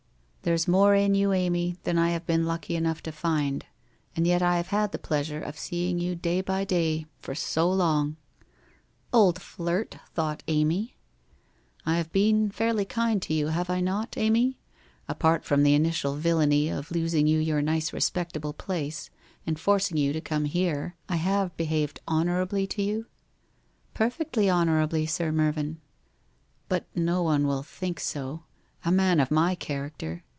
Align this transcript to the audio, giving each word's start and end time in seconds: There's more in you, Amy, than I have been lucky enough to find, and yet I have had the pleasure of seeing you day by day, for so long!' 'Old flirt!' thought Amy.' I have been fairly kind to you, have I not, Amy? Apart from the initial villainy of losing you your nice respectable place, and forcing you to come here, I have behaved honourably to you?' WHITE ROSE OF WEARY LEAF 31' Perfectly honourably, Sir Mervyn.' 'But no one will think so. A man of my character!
There's 0.43 0.67
more 0.67 0.95
in 0.95 1.13
you, 1.13 1.33
Amy, 1.33 1.77
than 1.83 1.99
I 1.99 2.09
have 2.09 2.25
been 2.25 2.47
lucky 2.47 2.75
enough 2.75 3.03
to 3.03 3.11
find, 3.11 3.63
and 4.15 4.25
yet 4.25 4.41
I 4.41 4.57
have 4.57 4.69
had 4.69 4.91
the 4.91 4.97
pleasure 4.97 5.39
of 5.39 5.55
seeing 5.55 5.99
you 5.99 6.15
day 6.15 6.41
by 6.41 6.65
day, 6.65 7.05
for 7.21 7.35
so 7.35 7.71
long!' 7.71 8.17
'Old 9.13 9.39
flirt!' 9.39 9.99
thought 10.15 10.41
Amy.' 10.47 10.95
I 11.85 11.97
have 11.97 12.11
been 12.11 12.49
fairly 12.49 12.85
kind 12.85 13.21
to 13.21 13.35
you, 13.35 13.49
have 13.49 13.69
I 13.69 13.81
not, 13.81 14.17
Amy? 14.17 14.57
Apart 15.07 15.45
from 15.45 15.61
the 15.61 15.75
initial 15.75 16.15
villainy 16.15 16.69
of 16.69 16.89
losing 16.89 17.27
you 17.27 17.37
your 17.37 17.61
nice 17.61 17.93
respectable 17.93 18.51
place, 18.53 19.11
and 19.45 19.59
forcing 19.59 19.97
you 19.97 20.11
to 20.11 20.19
come 20.21 20.45
here, 20.45 20.95
I 21.07 21.17
have 21.17 21.55
behaved 21.55 21.99
honourably 22.07 22.65
to 22.65 22.81
you?' 22.81 23.05
WHITE 23.05 23.05
ROSE 23.05 23.05
OF 23.05 23.99
WEARY 23.99 24.07
LEAF 24.07 24.13
31' 24.15 24.27
Perfectly 24.31 24.49
honourably, 24.49 25.05
Sir 25.05 25.31
Mervyn.' 25.31 25.79
'But 26.67 26.87
no 26.95 27.21
one 27.21 27.45
will 27.45 27.61
think 27.63 27.99
so. 27.99 28.45
A 28.83 28.91
man 28.91 29.19
of 29.19 29.29
my 29.29 29.53
character! 29.53 30.23